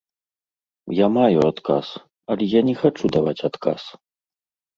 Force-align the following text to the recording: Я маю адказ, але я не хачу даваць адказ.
Я 0.99 1.07
маю 1.17 1.39
адказ, 1.51 1.85
але 2.33 2.43
я 2.57 2.61
не 2.71 2.75
хачу 2.81 3.05
даваць 3.19 3.37
адказ. 3.53 3.81